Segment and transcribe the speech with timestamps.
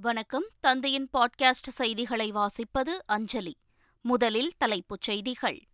[0.00, 0.44] வணக்கம்.
[0.60, 3.56] தந்தையின் பாட்காஸ்ட் செய்திகளை வாசிப்பது அஞ்சலி.
[4.00, 5.66] முதலில் தலைப்புச் செய்திகள்.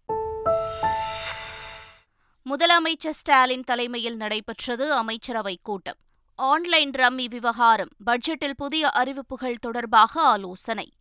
[2.45, 5.97] முதலமைச்சர் ஸ்டாலின் தலைமையில் நடைபெற்றது அமைச்சரவைக் கூட்டம்.
[6.35, 10.93] ஆன்லைன் ரம்மி விவகாரம் பட்ஜெட்டில் புதிய அறிவிப்புகள் தொடர்பாக ஆலோசனை.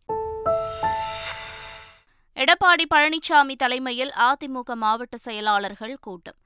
[2.34, 6.36] எடப்பாடி பழனிசாமி தலைமையில் அதிமுக மாவட்ட செயலாளர்கள் கூட்டம்.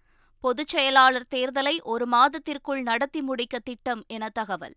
[0.40, 4.74] பொதுச் செயலாளர் தேர்தலை ஒரு மாதத்திற்குள் நடத்தி முடிக்க திட்டம் என தகவல்.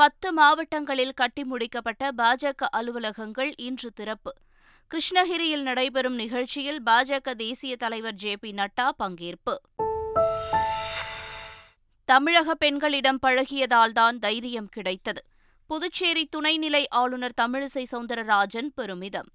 [0.00, 4.32] பத்து மாவட்டங்களில் கட்டி முடிக்கப்பட்ட பாஜக அலுவலகங்கள் இன்று திறப்பு.
[4.86, 9.54] கிருஷ்ணகிரியில் நடைபெறும் நிகழ்ச்சியில் பாஜக தேசிய தலைவர் ஜே பி நட்டா பங்கேற்பு.
[12.04, 15.24] தமிழக பெண்களிடம் பழகியதால்தான் தைரியம் கிடைத்தது.
[15.66, 19.28] புதுச்சேரி துணைநிலை ஆளுநர் தமிழிசை சவுந்தரராஜன் பெருமிதம்.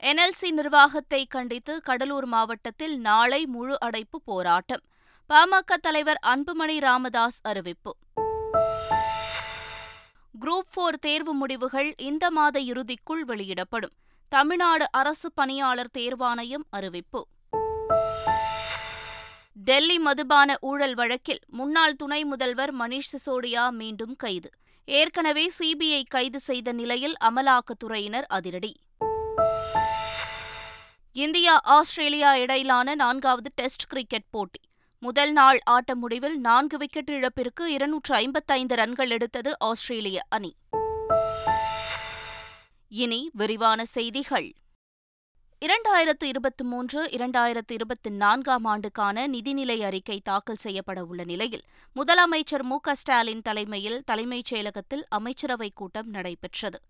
[0.00, 4.82] என்எல்சி நிர்வாகத்தை கண்டித்து கடலூர் மாவட்டத்தில் நாளை முழு அடைப்பு போராட்டம்.
[5.28, 7.96] பாமக தலைவர் அன்புமணி ராமதாஸ் அறிவிப்பு.
[10.38, 13.92] குரூப் போர் தேர்வு முடிவுகள் இந்த மாத இறுதிக்குள் வெளியிடப்படும்.
[14.28, 17.26] தமிழ்நாடு அரசு பணியாளர் தேர்வாணையம் அறிவிப்பு.
[19.54, 24.50] டெல்லி மதுபான ஊழல் வழக்கில் முன்னாள் துணை முதல்வர் மணீஷ் சிசோடியா மீண்டும் கைது.
[24.84, 28.76] ஏற்கனவே சிபிஐ கைது செய்த நிலையில் அமலாக்கத்துறையினர் அதிரடி.
[31.12, 34.60] இந்தியா ஆஸ்திரேலியா இடையிலான நான்காவது டெஸ்ட் கிரிக்கெட் போட்டி.
[35.02, 40.56] முதல் நாள் ஆட்ட முடிவில் நான்கு விக்கெட் இழப்பிற்கு இருநூற்று ஐம்பத்தைந்து ரன்கள் எடுத்தது ஆஸ்திரேலிய அணி.
[42.88, 44.52] இனி விரிவான செய்திகள்.
[45.66, 51.62] இரண்டாயிரத்து இருபத்தி மூன்று இரண்டாயிரத்து இருபத்தி நான்காம் ஆண்டுக்கான நிதிநிலை அறிக்கை தாக்கல் செய்யப்பட உள்ள நிலையில்
[51.96, 56.80] முதலமைச்சர் மு க ஸ்டாலின் தலைமையில் தலைமைச் செயலகத்தில் அமைச்சரவைக் கூட்டம் நடைபெற்றது.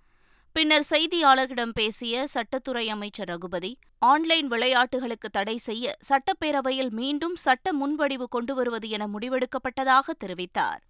[0.53, 8.89] பின்னர் செய்தியாளர்களிடம் பேசிய சட்டத்துறை அமைச்சர் ரகுபதி ஆன்லைன் விளையாட்டுகளுக்கு தடை செய்ய சட்டப்பேரவையில் மீண்டும் சட்ட முன்வடிவு கொண்டுவருவது
[8.89, 10.81] என முடிவெடுக்கப்பட்டதாக தெரிவித்தார்.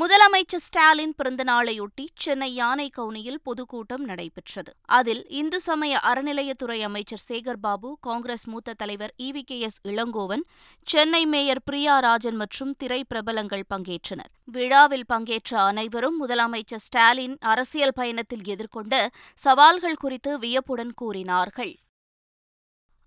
[0.00, 4.72] முதலமைச்சர் ஸ்டாலின் பிறந்தநாளையொட்டி சென்னை யானை கவுனியில் பொதுக்கூட்டம் நடைபெற்றது.
[4.82, 10.44] அதில் இந்து சமய அறநிலையத்துறை அமைச்சர் சேகர்பாபு காங்கிரஸ் மூத்த தலைவர் EV K S Elangovan
[10.82, 14.30] Chennai mayor Priya Rajan மற்றும் திரை பிரபலங்கள் பங்கேற்றனர்.
[14.44, 21.74] விழாவில் பங்கேற்ற அனைவரும் முதலமைச்சர் ஸ்டாலின் அரசியல் பயணத்தில் எதிர்கொண்ட சவால்கள் குறித்து வியப்புடன் கூறினார்கள்.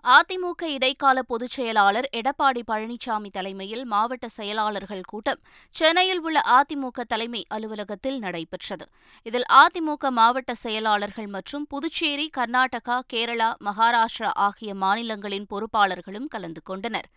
[0.03, 8.19] அதிமுக இடைக்கால பொதுச் செயலாளர் எடப்பாடி பழனிசாமி தலைமையில் மாவட்ட செயலாளர்கள் கூட்டம் சென்னையில் உள்ள அதிமுக தலைமை அலுவலகத்தில்
[8.19, 8.85] நடைபெற்றது.
[9.23, 17.09] இதில் அதிமுக மாவட்ட செயலாளர்கள் மற்றும் புதுச்சேரி கர்நாடகா கேரளா மகாராஷ்டிரா ஆகிய மாநிலங்களின் பொறுப்பாளர்களும் கலந்து கொண்டனர்.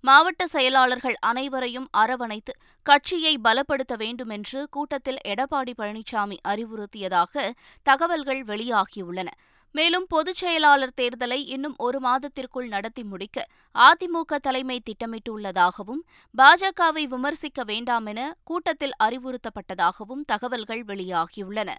[0.00, 7.50] மாவட்ட செயலாளர்கள் அனைவரையும் அரவணைத்து கட்சியை பலப்படுத்த வேண்டும் என்று கூட்டத்தில் எடப்பாடி பழனிசாமி அறிவுறுத்தியதாக
[7.82, 9.28] தகவல்கள் வெளியாகியுள்ளன.
[9.72, 16.02] மேலும் பொதுச் செயலாளர் தேர்தலை இன்னும் ஒரு மாதத்திற்குள் நடத்தி முடிக்க அதிமுக தலைமை திட்டமிட்டுள்ளதாகவும்
[16.38, 21.70] பாஜகவை விமர்சிக்க வேண்டாம் என கூட்டத்தில் அறிவுறுத்தப்பட்டதாகவும் தகவல்கள் வெளியாகியுள்ளன.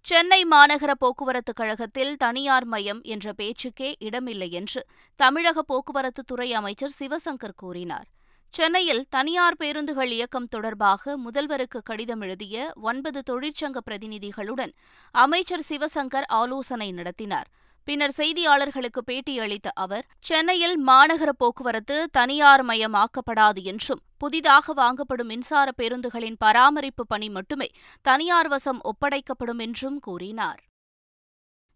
[0.00, 8.08] சென்னை மாநகர போக்குவரத்துக் கழகத்தில் தனியார் மயம் என்ற பேச்சுக்கே இடமில்லை என்று தமிழக போக்குவரத்துத்துறை அமைச்சர் சிவசங்கர் கூறினார்.
[8.52, 14.72] சென்னையில் தனியார் பேருந்துகள் இயக்கம் தொடர்பாக முதல்வருக்கு கடிதம் எழுதிய ஒன்பது தொழிற்சங்க பிரதிநிதிகளுடன்
[15.10, 17.48] அமைச்சர் சிவசங்கர் ஆலோசனை நடத்தினார்.
[17.84, 27.06] பின்னர் செய்தியாளர்களுக்கு பேட்டியளித்த அவர் சென்னையில் மாநகர போக்குவரத்து தனியார் மயமாக்கப்படாது என்றும் புதிதாக வாங்கப்படும் மின்சார பேருந்துகளின் பராமரிப்பு
[27.06, 27.70] பணி மட்டுமே
[28.02, 30.60] தனியார் வசம் ஒப்படைக்கப்படும் என்றும் கூறினார்.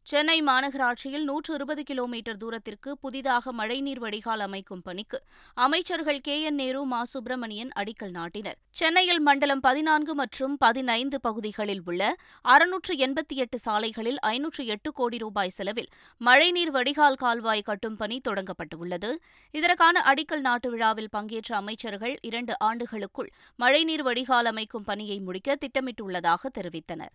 [0.06, 5.19] சென்னை மாநகராட்சியில் நூற்று இருபது கிலோமீட்டர் தூரத்திற்கு புதிதாக மழைநீர் வடிகால் அமைக்கும் பணிக்கு
[5.56, 6.34] அமைச்சர்கள் கே.
[6.42, 6.54] என்.
[6.54, 7.04] நேரு மா.
[7.04, 8.59] சுப்பிரமணியன் அடிக்கல் நாட்டினர்.
[8.70, 12.03] சென்னையில் மண்டலம் பதினான்கு மற்றும் பதினைந்து பகுதிகளில் உள்ள
[12.44, 15.91] அறுநூற்று எண்பத்தி எட்டு சாலைகளில் ஐநூற்று எட்டு கோடி ரூபாய் செலவில்
[16.21, 19.12] மழைநீர் வடிகால் கால்வாய் கட்டும் பணி தொடங்கப்பட்டுள்ளது.
[19.54, 27.15] இதற்கான அடிக்கல் நாட்டு விழாவில் பங்கேற்ற அமைச்சர்கள் இரண்டு ஆண்டுகளுக்குள் மழைநீர் வடிகால் அமைக்கும் பணியை முடிக்க திட்டமிட்டுள்ளதாக தெரிவித்தனர்.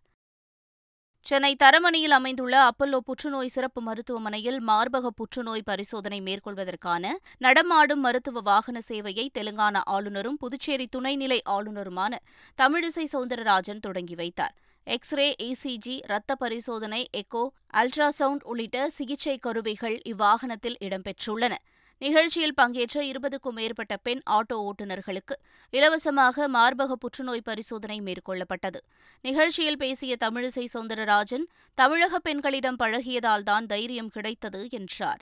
[1.29, 9.25] சென்னை தரமணியில் அமைந்துள்ள அப்பல்லோ புற்றுநோய் சிறப்பு மருத்துவமனையில் மார்பக புற்றுநோய் பரிசோதனை மேற்கொள்வதற்கான நடமாடும் மருத்துவ வாகன சேவையை
[9.37, 12.15] தெலுங்கானா ஆளுநரும் புதுச்சேரி துணைநிலை ஆளுநருமான
[12.61, 14.55] தமிழிசை சவுந்தரராஜன் தொடங்கி வைத்தார்.
[14.87, 17.43] எக்ஸ்ரே இசிஜி ரத்த பரிசோதனை எக்கோ
[17.73, 21.55] அல்ட்ராசவுண்ட் உள்ளிட்ட சிகிச்சை கருவிகள் இவ்வாகனத்தில் இடம்பெற்றுள்ளன.
[22.01, 25.35] நிகழ்ச்சியில் பங்கேற்ற இருபதுக்கும் மேற்பட்ட பெண் ஆட்டோ ஓட்டுநர்களுக்கு
[25.73, 28.79] இலவசமாக மார்பக புற்றுநோய் பரிசோதனை மேற்கொள்ளப்பட்டது.
[29.25, 31.45] நிகழ்ச்சியில் பேசிய தமிழிசை சவுந்தரராஜன்
[31.77, 35.21] தமிழக பெண்களிடம் பழகியதால் தான் தைரியம் கிடைத்தது என்றார்.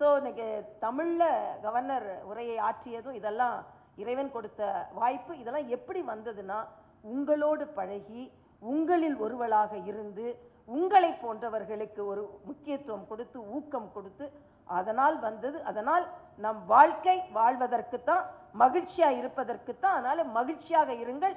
[0.00, 0.48] ஸோ இன்னைக்கு
[0.86, 1.28] தமிழில்
[1.66, 3.58] கவர்னர் உரையை ஆற்றியதும் இதெல்லாம்
[4.02, 4.62] இறைவன் கொடுத்த
[5.00, 5.32] வாய்ப்பு.
[5.42, 6.58] இதெல்லாம் எப்படி வந்ததுன்னா
[7.04, 8.24] உங்களோடு பழகி
[8.62, 10.26] உங்களில் ஒருவளாக இருந்து
[10.68, 14.26] உங்களை போன்றவர்களுக்கு ஒரு முக்கியத்துவம் கொடுத்து ஊக்கம் கொடுத்து
[14.66, 16.04] அதனால் வந்தது அதனால்
[16.36, 18.24] நம் வாழ்க்கை வாழ்வதற்குத்தான்
[18.58, 21.34] மகிழ்ச்சியா இருப்பதற்குத்தான் அதனால் மகிழ்ச்சியாக இருங்கள்.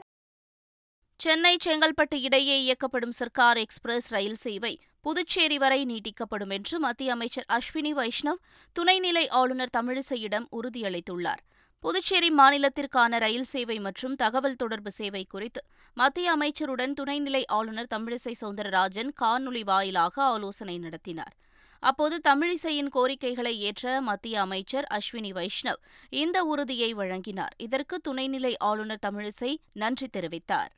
[1.20, 7.92] சென்னை செங்கல்பட்டு இடையே இயக்கப்படும் சர்க்கார் எக்ஸ்பிரஸ் ரயில் சேவை புதுச்சேரி வரை நீட்டிக்கப்படும் என்று மத்திய அமைச்சர் அஸ்வினி
[8.00, 8.40] வைஷ்ணவ்
[8.76, 11.42] துணைநிலை ஆளுநர் தமிழிசையிடம் உறுதியளித்துள்ளார்.
[11.84, 15.62] புதுச்சேரி மாநிலத்திற்கான ரயில் சேவை மற்றும் தகவல் தொடர்பு சேவை குறித்து
[15.94, 21.36] மத்திய அமைச்சருடன் துணைநிலை ஆளுநர் தமிழிசை சவுந்தரராஜன் காணொலி வாயிலாக ஆலோசனை நடத்தினார்.
[21.80, 27.54] அப்போது தமிழிசையின் கோரிக்கைகளை ஏற்ற மத்திய அமைச்சர் அஸ்வினி வைஷ்ணவ் இந்த உறுதியை வழங்கினார்.
[27.58, 30.70] இதற்கு துணைநிலை ஆளுநர் தமிழிசை நன்றி தெரிவித்தார்.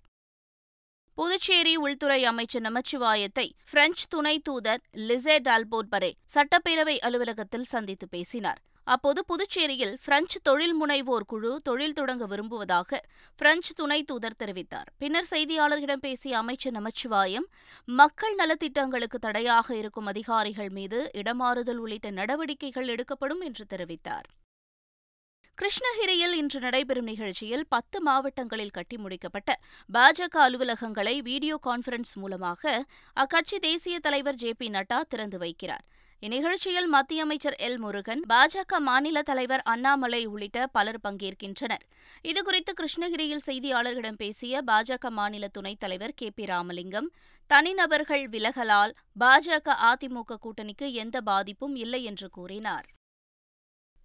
[1.14, 8.62] புதுச்சேரி உள்துறை அமைச்சர் நமச்சிவாயத்தை பிரெஞ்சு துணை தூதர் லிசே டால்போட்பரே சட்டப்பேரவை அலுவலகத்தில் சந்தித்து பேசினார்.
[8.94, 13.00] அப்போது புதுச்சேரியில் பிரெஞ்சு தொழில் முனைவோர் குழு தொழில் தொடங்க விரும்புவதாக
[13.40, 14.90] பிரெஞ்சு துணை தூதர் தெரிவித்தார்.
[15.02, 17.48] பின்னர் செய்தியாளர்களிடம் பேசிய அமைச்சர் நமச்சிவாயம்
[18.02, 24.28] மக்கள் நலத்திட்டங்களுக்கு தடையாக இருக்கும் அதிகாரிகள் மீது இடமாறுதல் உள்ளிட்ட நடவடிக்கைகள் எடுக்கப்படும் என்று தெரிவித்தார்.
[25.58, 29.52] கிருஷ்ணகிரியில் இன்று நடைபெறும் நிகழ்ச்சியில் பத்து மாவட்டங்களில் கட்டி முடிக்கப்பட்ட
[29.90, 32.86] பாஜக அலுவலகங்களை வீடியோ கான்பரன்ஸ் மூலமாக
[33.18, 35.86] அக்கட்சி தேசிய தலைவர் ஜே பி நட்டா திறந்து வைக்கிறார்.
[36.26, 41.84] இந்நிகழ்ச்சியில் மத்திய அமைச்சர் எல் முருகன் பாஜக மாநில தலைவர் அண்ணாமலை உள்ளிட்ட பலர் பங்கேற்கின்றனர்.
[42.24, 47.12] இதுகுறித்து கிருஷ்ணகிரியில் செய்தியாளர்களிடம் பேசிய பாஜக மாநில துணைத் தலைவர் கே பி ராமலிங்கம்
[47.48, 52.86] தனிநபர்கள் விலகலால் பாஜக அதிமுக கூட்டணிக்கு எந்த பாதிப்பும் இல்லை என்று கூறினார்.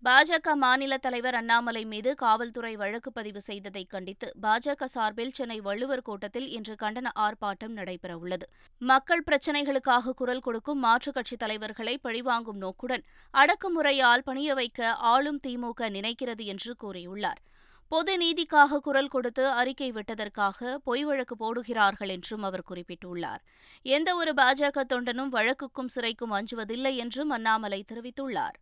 [0.04, 6.48] பாஜக மாநில தலைவர் அண்ணாமலை மீது காவல்துறை வழக்கு பதிவு செய்ததை கண்டித்து பாஜக சார்பில் சென்னை வள்ளுவர் கூட்டத்தில்
[6.48, 8.46] இன்று கண்டன ஆர்ப்பாட்டம் நடைபெறவுள்ளது.
[8.80, 13.04] மக்கள் பிரச்சினைகளுக்காக குரல் கொடுக்கும் மாற்றுக் கட்சித் தலைவர்களை பழிவாங்கும் நோக்குடன்
[13.34, 17.40] அடக்குமுறையால் பணிய வைக்க ஆளும் திமுக நினைக்கிறது என்று கூறியுள்ளார்.
[17.88, 23.42] பொது நீதிக்காக குரல் கொடுத்து அறிக்கை விட்டதற்காக பொய் வழக்கு போடுகிறார்கள் என்றும் அவர் குறிப்பிட்டுள்ளார்.
[23.86, 28.56] எந்தவொரு பாஜக தொண்டனும் வழக்குக்கும் சிறைக்கும் அஞ்சுவதில்லை என்றும் அண்ணாமலை தெரிவித்துள்ளார்.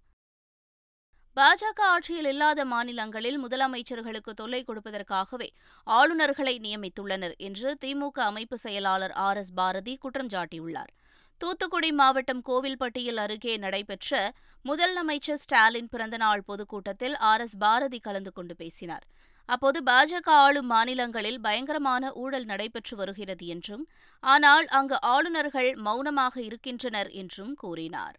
[1.36, 5.48] பாஜக ஆட்சியில் இல்லாத மாநிலங்களில் முதலமைச்சர்களுக்கு தொல்லை கொடுப்பதற்காகவே
[5.86, 10.92] ஆளுநர்களை நியமித்துள்ளனர் என்று திமுக அமைப்பு செயலாளர் ஆர் எஸ் பாரதி குற்றம் சாட்டியுள்ளார்.
[11.40, 14.20] தூத்துக்குடி மாவட்டம் கோவில்பட்டியில் அருகே நடைபெற்ற
[14.64, 19.04] முதலமைச்சர் ஸ்டாலின் பிறந்தநாள் பொதுக்கூட்டத்தில் ஆர் எஸ் பாரதி கலந்து கொண்டு பேசினார்.
[19.48, 23.87] அப்போது பாஜக ஆளும் மாநிலங்களில் பயங்கரமான ஊழல் நடைபெற்று வருகிறது என்றும்
[24.25, 28.16] ஆனால் அங்கு ஆளுநர்கள் மௌனமாக இருக்கின்றனர் என்றும் கூறினார்.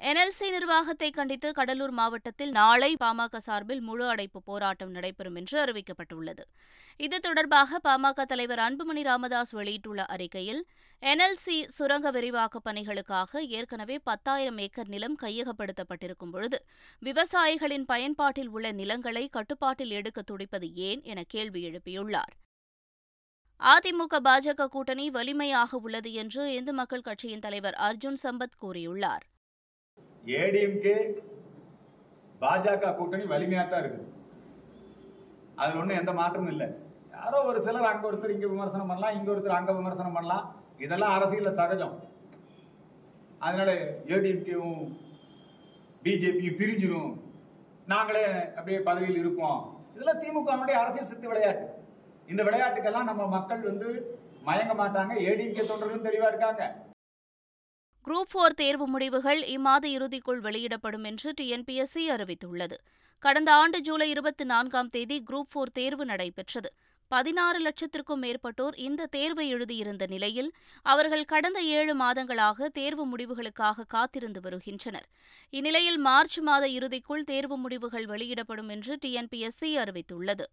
[0.00, 6.40] என்எல்சி நிர்வாகத்தை கண்டித்து கடலூர் மாவட்டத்தில் நாளை பாமக சார்பில் முழு அடைப்பு போராட்டம் நடைபெறும் என்று அறிவிக்கப்பட்டுள்ளது.
[6.96, 10.66] இது தொடர்பாக பாமக தலைவர் அன்புமணி ராமதாஸ் வெளியிட்டுள்ள அறிக்கையில்
[11.02, 16.64] என்எல்சி சுரங்க விரிவாக்கப் பணிகளுக்காக ஏற்கனவே பத்தாயிரம் ஏக்கர் நிலம் கையகப்படுத்தப்பட்டிருக்கும் பொழுது
[17.02, 22.34] விவசாயிகளின் பயன்பாட்டில் உள்ள நிலங்களை கட்டுப்பாட்டில் எடுக்க துடிப்பது ஏன் என கேள்வி எழுப்பியுள்ளார்.
[23.60, 29.26] அதிமுக பாஜக கூட்டணி வலிமையாக உள்ளது என்று இந்து மக்கள் கட்சியின் தலைவர் அர்ஜுன் சம்பத் கூறியுள்ளார்.
[30.38, 30.94] ஏடிஎம்கே
[32.42, 34.06] பாஜக கூட்டணி வலிமையாக தான் இருக்குது.
[35.60, 36.68] அதில் ஒன்றும் எந்த மாற்றமும் இல்லை.
[37.16, 40.44] யாரோ ஒரு சிலர் அங்கே ஒருத்தர் இங்கே விமர்சனம் பண்ணலாம் இங்கே ஒருத்தர் அங்கே விமர்சனம் பண்ணலாம்.
[40.84, 41.96] இதெல்லாம் அரசியலில் சகஜம்.
[43.46, 43.70] அதனால
[44.14, 44.80] ஏடிஎம்கேவும்
[46.04, 47.12] பிஜேபியும் பிரிஞ்சிரும்.
[47.92, 48.24] நாங்களே
[48.56, 49.60] அப்படியே பதவியில் இருப்போம்.
[49.94, 51.66] இதெல்லாம் திமுகவுடைய அரசியல் சித்து விளையாட்டு.
[52.32, 53.88] இந்த விளையாட்டுக்கெல்லாம் நம்ம மக்கள் வந்து
[54.48, 55.14] மயங்க மாட்டாங்க.
[55.30, 56.62] ஏடிஎம்கே தொண்டர்களும் தெளிவாக இருக்காங்க.
[58.06, 62.76] குரூப் போர் தேர்வு முடிவுகள் இம்மாத இறுதிக்குள் வெளியிடப்படும் என்று டிஎன்பிஎஸ்சி அறிவித்துள்ளது.
[63.18, 66.70] கடந்த ஆண்டு ஜூலை இருபத்தி நான்காம் தேதி குரூப் போர் தேர்வு நடைபெற்றது.
[67.08, 75.08] பதினாறு லட்சத்திற்கும் மேற்பட்டோர் இந்த தேர்வை எழுதியிருந்த நிலையில் அவர்கள் கடந்த ஏழு மாதங்களாக தேர்வு முடிவுகளுக்காக காத்திருந்து வருகின்றனர்.
[75.50, 80.46] இந்நிலையில் மார்ச் மாத இறுதிக்குள் தேர்வு முடிவுகள் வெளியிடப்படும் என்று டிஎன்பிஎஸ்சி அறிவித்துள்ளது.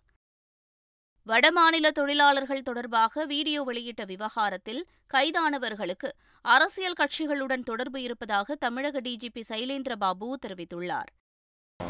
[1.29, 4.81] வடமாநில தொழிலாளர்கள் தொடர்பாக வீடியோ வெளியிட்ட விவகாரத்தில்
[5.13, 6.10] கைதானவர்களுக்கு
[6.53, 11.10] அரசியல் கட்சிகளுடன் தொடர்பு இருப்பதாக தமிழக டிஜிபி சைலேந்திர பாபு தெரிவித்துள்ளார்.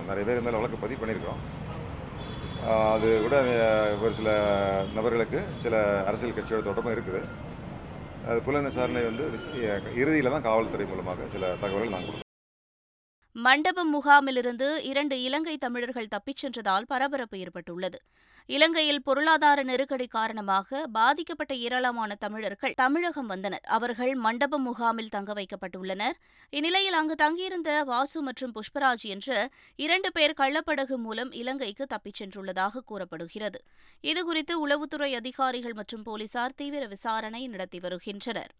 [0.10, 1.41] நிறைய பேர் இருந்தாலும் வழக்கு பதிவு பண்ணியிருக்கிறோம்.
[2.94, 3.36] அது கூட
[4.03, 4.29] ஒரு சில
[4.98, 5.75] நபர்களுக்கு சில
[6.12, 7.22] அரசியல் கட்சியோட தொடர்பும் இருக்குது.
[8.29, 9.25] அது புலன் விசாரணை வந்து
[10.03, 12.25] இறுதியில் தான் காவல்துறை மூலமாக சில தகவல்கள் நாங்கள்
[13.46, 18.00] மண்டபம் முகாமிலிருந்து இரண்டு இலங்கை தமிழர்கள் தப்பிச் சென்றதால் பரபரப்பு ஏற்பட்டுள்ளது.
[18.46, 23.63] இலங்கையில் பொருளாதார நெருக்கடி காரணமாக பாதிக்கப்பட்ட ஏராளமான தமிழர்கள் தமிழகம் வந்தனர்.
[23.77, 26.17] அவர்கள் மண்டபம் முகாமில் தங்க வைக்கப்பட்டுள்ளனர்.
[26.50, 33.62] இந்நிலையில் அங்கு தங்கியிருந்த வாசு மற்றும் புஷ்பராஜ் என்ற இரண்டு பேர் கள்ளப்படகு மூலம் இலங்கைக்கு தப்பிச் சென்றுள்ளதாக கூறப்படுகிறது.
[34.03, 38.53] இதுகுறித்து உளவுத்துறை அதிகாரிகள் மற்றும் போலீசார் தீவிர விசாரணை நடத்தி வருகின்றனர்.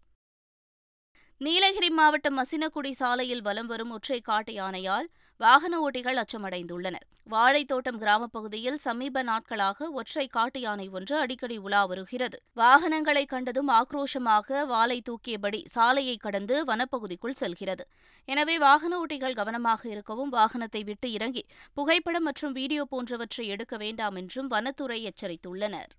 [1.40, 7.04] நீலகிரி மாவட்டம் மசினக்குடி சாலையில் வலம் வரும் ஒற்றை காட்டு யானையால் வாகன ஓட்டிகள் அச்சமடைந்துள்ளனர்.
[7.30, 12.42] வாழைத்தோட்டம் கிராமப் பகுதியில் சமீப நாட்களாக ஒற்றை காட்டு யானை ஒன்று அடிக்கடி உலா வருகிறது.
[12.54, 17.86] வாகனங்களை கண்டதும் ஆக்ரோஷமாக வாலை தூக்கியபடி சாலையை கடந்து வனப்பகுதிக்குள் செல்கிறது.
[18.24, 24.50] எனவே வாகன ஓட்டிகள் கவனமாக இருக்கவும் வாகனத்தை விட்டு இறங்கி புகைப்படம் மற்றும் வீடியோ போன்றவற்றை எடுக்க வேண்டாம் என்றும்
[24.50, 25.90] வனத்துறை எச்சரித்துள்ளனர்.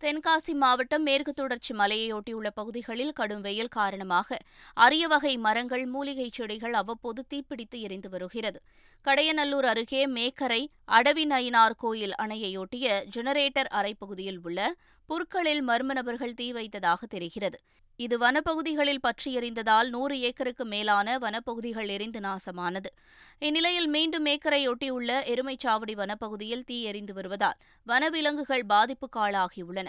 [0.00, 4.38] தென்காசி மாவட்டம் மேற்கு தொடர்ச்சி மலையையொட்டியுள்ள பகுதிகளில் கடும் வெயில் காரணமாக
[4.76, 8.60] அரிய வகை மரங்கள் மூலிகைச் செடிகள் அவ்வப்போது தீப்பிடித்து எரிந்து வருகிறது.
[9.04, 12.86] கடையநல்லூர் அருகே மேக்கரை அடவி நயினார் கோயில் அணையையொட்டிய
[13.16, 14.60] ஜெனரேட்டர் அறை பகுதியில் உள்ள
[15.08, 17.58] புற்களில் மர்ம நபர்கள் தீ வைத்ததாக தெரிகிறது.
[18.00, 22.90] இது வனப்பகுதிகளில் பற்றியறிந்ததால் நூறு ஏக்கருக்கு மேலான வனப்பகுதிகள் எரிந்து நாசமானது.
[23.38, 29.88] இந்நிலையில் மீண்டும் ஏக்கரையொட்டியுள்ள எருமைச்சாவடி வனப்பகுதியில் தீ எரிந்து வருவதால் வனவிலங்குகள் பாதிப்புக்காளாகியுள்ளன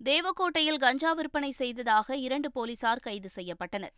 [0.00, 3.94] தேவக்கோட்டையில் கஞ்சா விற்பனை செய்ததாக இரண்டு போலீசார் கைது செய்யப்பட்டனர்.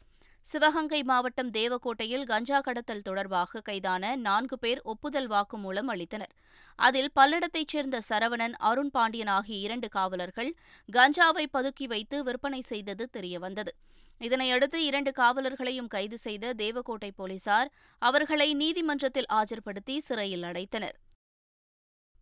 [0.47, 6.33] சிவகங்கை மாவட்டம் தேவக்கோட்டையில் கஞ்சா கடத்தல் தொடர்பாக கைதான நான்கு பேர் ஒப்புதல் வாக்குமூலம் அளித்தனர்.
[6.79, 10.51] அதில் பல்லடத்தைச் சேர்ந்த சரவணன் அருண் பாண்டியன் ஆகிய இரண்டு காவலர்கள்
[10.89, 13.73] கஞ்சாவை பதுக்கி வைத்து விற்பனை செய்தது தெரியவந்தது.
[14.21, 17.71] இதனையடுத்து இரண்டு காவலர்களையும் கைது செய்த தேவக்கோட்டை போலீசார்
[18.03, 20.97] அவர்களை நீதிமன்றத்தில் ஆஜர்படுத்தி சிறையில் அடைத்தனர்.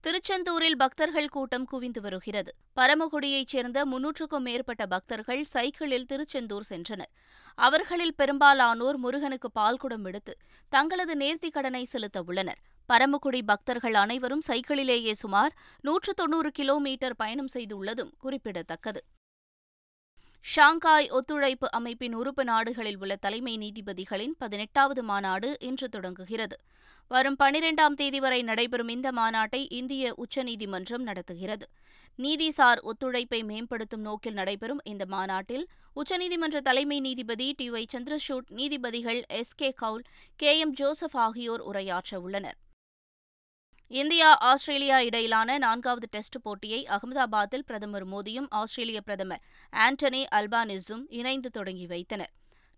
[0.04, 2.54] திருச்செந்தூரில் பக்தர்கள் கூட்டம் குவிந்து வருகிறது.
[2.76, 7.12] பரமக்குடியைச் சேர்ந்த முன்னூற்றுக்கும் மேற்பட்ட பக்தர்கள் சைக்கிளில் திருச்செந்தூர் சென்றனர்.
[7.54, 12.60] அவர்களில் பெரும்பாலானோர் முருகனுக்கு பால்குடம் எடுத்து தங்களது நேர்த்திக் கடனை செலுத்த உள்ளனர்.
[12.88, 19.02] பரமக்குடி பக்தர்கள் அனைவரும் சைக்கிளிலேயே சுமார் நூற்று தொன்னூறு கிலோமீட்டர் பயணம் செய்துள்ளதும் குறிப்பிடத்தக்கது.
[20.44, 26.56] ஷாங்காய் ஒத்துழைப்பு அமைப்பின் உறுப்பு நாடுகளில் உள்ள தலைமை நீதிபதிகளின் பதினெட்டாவது மாநாடு இன்று தொடங்குகிறது.
[27.10, 31.66] வரும் பனிரெண்டாம் தேதி வரை நடைபெறும் இந்த மாநாட்டை இந்திய உச்சநீதிமன்றம் நடத்துகிறது.
[32.18, 35.64] நீதிசார் ஒத்துழைப்பை மேம்படுத்தும் நோக்கில் நடைபெறும் இந்த மாநாட்டில்
[35.96, 39.54] உச்சநீதிமன்ற தலைமை நீதிபதி டி ஒய் சந்திரசூட் நீதிபதிகள் S.
[39.54, 39.70] K.
[39.76, 40.04] Kaul
[40.40, 40.58] K.
[40.58, 40.74] M.
[40.74, 42.58] Joseph ஆகியோர் உரையாற்ற உள்ளனர்
[44.00, 51.86] இந்தியா ஆஸ்திரேலியா இடையிலான நான்காவது டெஸ்ட் போட்டியை அகமதாபாத்தில் பிரதமர் மோடியும் ஆஸ்திரேலிய பிரதமர் ஆண்டனி அல்பானிஸும் இணைந்து தொடங்கி
[51.86, 52.30] வைத்தனர்.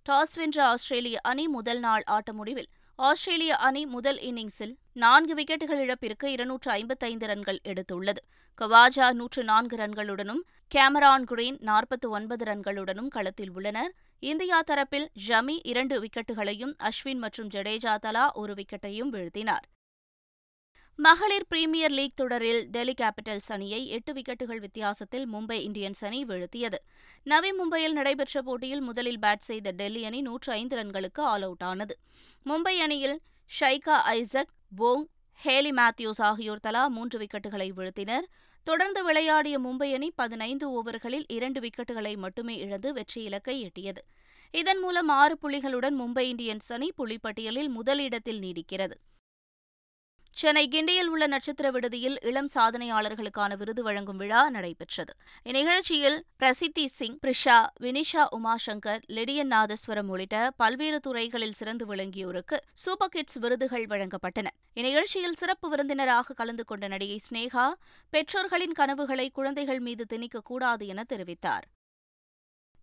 [0.07, 2.69] டாஸ் வென்ற ஆஸ்திரேலிய அணி முதல் நாள் ஆட்ட முடிவில்
[2.99, 8.23] ஆஸ்திரேலிய அணி முதல் இன்னிங்ஸில் நான்கு விக்கெட்டுகள் இழப்பிற்கு இருநூற்று ஐம்பத்தைந்து ரன்கள் எடுத்துள்ளது.
[8.61, 10.43] கவாஜா நூற்று நான்கு ரன்களுடனும்
[10.75, 13.93] கேமரான் குரீன் நாற்பத்து ஒன்பது ரன்களுடனும் களத்தில் உள்ளனர்.
[14.33, 19.65] இந்தியா தரப்பில் ஜமி இரண்டு விக்கெட்டுகளையும் அஸ்வின் மற்றும் ஜடேஜா தலா ஒரு விக்கெட்டையும் வீழ்த்தினார்.
[20.99, 26.79] மகளிர் பிரீமியர் லீக் தொடரில் டெல்லி கேபிட்டல்ஸ் அணியை எட்டு விக்கெட்டுகள் வித்தியாசத்தில் மும்பை இந்தியன்ஸ் அணி வீழ்த்தியது.
[27.25, 31.99] நவி மும்பையில் நடைபெற்ற போட்டியில் முதலில் பேட் செய்த டெல்லி அணி நூற்று ஐந்து ரன்களுக்கு ஆல் அவுட் ஆனது.
[32.47, 33.21] மும்பை அணியில்
[33.61, 35.05] ஷைகா ஐசக் போங்
[35.45, 38.29] ஹேலி மேத்யூஸ் ஆகியோர் தலா மூன்று விக்கெட்டுகளை வீழ்த்தினர்.
[38.65, 44.05] தொடர்ந்து விளையாடிய மும்பை அணி பதினைந்து ஓவர்களில் இரண்டு விக்கெட்டுகளை மட்டுமே இழந்து வெற்றி இலக்கை எட்டியது.
[44.51, 48.97] இதன் மூலம் ஆறு புள்ளிகளுடன் மும்பை இந்தியன்ஸ் அணி புள்ளிப்பட்டியலில் முதலிடத்தில் நீடிக்கிறது.
[50.37, 55.13] சென்னை கிண்டியில் உள்ள நட்சத்திர விடுதியில் இளம் சாதனையாளர்களுக்கான விருது வழங்கும் விழா நடைபெற்றது.
[55.45, 63.39] இந்நிகழ்ச்சியில் பிரசித்தி சிங் பிரிஷா வினிஷா உமாசங்கர் லெடியன் நாதஸ்வரம் உள்ளிட்ட பல்வேறு துறைகளில் சிறந்து விளங்கியோருக்கு சூப்பர் கிட்ஸ்
[63.39, 64.47] விருதுகள் வழங்கப்பட்டன.
[64.75, 67.73] இந்நிகழ்ச்சியில் சிறப்பு விருந்தினராக கலந்து கொண்ட நடிகை ஸ்னேகா
[68.11, 71.67] பெற்றோர்களின் கனவுகளை குழந்தைகள் மீது திணிக்கக்கூடாது என தெரிவித்தார்.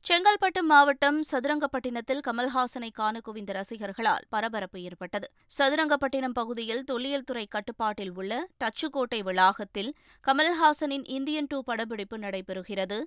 [0.07, 5.27] செங்கல்பட்டு மாவட்டம் சதுரங்கப்பட்டினத்தில் கமல்ஹாசனை காண குவிந்த ரசிகர்களால் பரபரப்பு ஏற்பட்டது.
[5.57, 9.91] சதுரங்கப்பட்டினம் பகுதியில் தொல்லியல் துறை கட்டுப்பாட்டில் உள்ள டச்சுக்கோட்டை வளாகத்தில்
[10.25, 12.97] கமல்ஹாசனின் இந்தியன் டூ படப்பிடிப்பு நடைபெறுகிறது.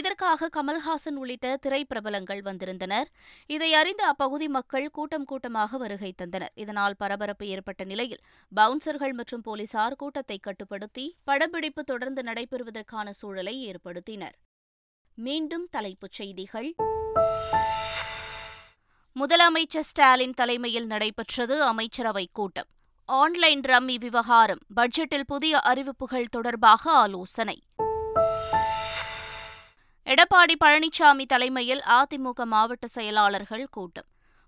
[0.00, 3.10] இதற்காக கமல்ஹாசன் உள்ளிட்ட திரைப்பிரபலங்கள் வந்திருந்தனர்.
[3.46, 6.54] இதை அறிந்த அப்பகுதி மக்கள் கூட்டம் கூட்டமாக வருகை தந்தனர்.
[6.54, 14.36] இதனால் பரபரப்பு ஏற்பட்ட நிலையில் பவுன்சர்கள் மற்றும் போலீசார் கூட்டத்தை கட்டுப்படுத்தி படப்பிடிப்பு தொடர்ந்து நடைபெறுவதற்கான சூழலை ஏற்படுத்தினர்.
[15.16, 16.74] மீண்டும் தலைப்புச் செய்திகள்.
[19.20, 22.66] முதலமைச்சர் ஸ்டாலின் தலைமையில் நடைபெற்றது அமைச்சரவைக் கூட்டம்.
[23.04, 27.62] ஆன்லைன் ரம்மி விவகாரம் பட்ஜெட்டில் புதிய அறிவிப்புகள் தொடர்பாக ஆலோசனை.
[30.06, 34.06] எடப்பாடி பழனிசாமி தலைமையில் அதிமுக மாவட்ட செயலாளர்கள் கூட்டம்.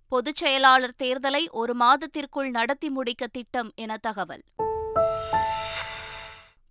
[0.09, 4.43] பொதுச் செயலாளர் தேர்தலை ஒரு மாதத்திற்குள் நடத்தி முடிக்க திட்டம் என தகவல்.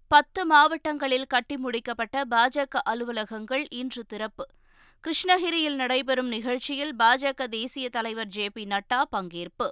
[0.08, 4.46] பத்து மாவட்டங்களில் கட்டி முடிக்கப்பட்ட பாஜக அலுவலகங்கள் இன்று திறப்பு.
[5.00, 9.68] கிருஷ்ணகிரியில் நடைபெறும் நிகழ்ச்சியில் பாஜக தேசிய தலைவர் ஜே பி நட்டா பங்கேற்பு.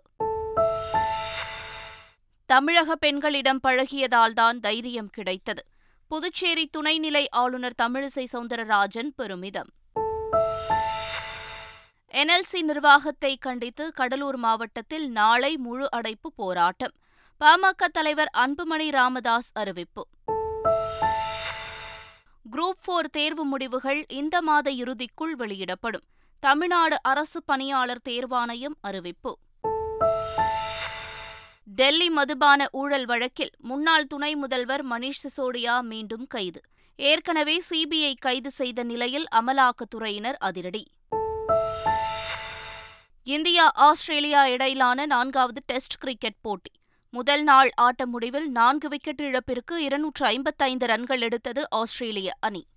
[2.45, 5.65] தமிழக பெண்களிடம் பழகியதால்தான் தைரியம் கிடைத்தது.
[6.07, 9.69] புதுச்சேரி துணைநிலை ஆளுநர் தமிழிசை சவுந்தரராஜன் பெருமிதம்.
[12.11, 16.93] என்எல்சி நிர்வாகத்தை கண்டித்து கடலூர் மாவட்டத்தில் நாளை முழு அடைப்பு போராட்டம்.
[17.39, 20.07] பாமக தலைவர் அன்புமணி ராமதாஸ் அறிவிப்பு.
[22.51, 26.03] குரூப் போர் தேர்வு முடிவுகள் இந்த மாத இறுதிக்குள் வெளியிடப்படும்.
[26.39, 29.37] தமிழ்நாடு அரசு பணியாளர் தேர்வாணையம் அறிவிப்பு.
[31.63, 36.61] டெல்லி மதுபான ஊழல் வழக்கில் முன்னாள் துணை முதல்வர் மணீஷ் சிசோடியா மீண்டும் கைது.
[36.95, 40.87] ஏற்கனவே சிபிஐ கைது செய்த நிலையில் அமலாக்கத்துறையினர் அதிரடி.
[43.23, 46.71] இந்தியா ஆஸ்திரேலியா இடையிலான நான்காவது டெஸ்ட் கிரிக்கெட் போட்டி.
[47.13, 52.67] முதல் நாள் ஆட்ட முடிவில் நான்கு விக்கெட் இழப்பிற்கு இருநூற்று ஐம்பத்தைந்து ரன்கள் எடுத்தது ஆஸ்திரேலிய அணி.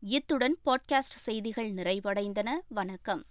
[0.00, 2.48] இத்துடன் பாட்காஸ்ட் செய்திகள் நிறைவடைந்தன.
[2.68, 3.24] வணக்கம்.